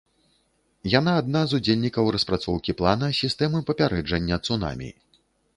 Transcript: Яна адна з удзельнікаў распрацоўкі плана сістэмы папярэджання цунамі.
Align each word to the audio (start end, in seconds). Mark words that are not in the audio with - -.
Яна 0.99 1.11
адна 1.23 1.41
з 1.51 1.59
удзельнікаў 1.59 2.09
распрацоўкі 2.17 2.77
плана 2.81 3.13
сістэмы 3.21 3.63
папярэджання 3.71 4.35
цунамі. 4.49 4.89